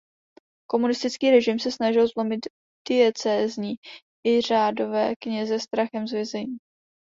[0.67, 2.39] Komunistický režim se snažil zlomit
[2.89, 3.75] diecézní
[4.27, 6.57] i řádové kněze strachem z vězení.